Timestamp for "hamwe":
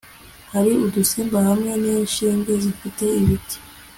1.47-1.71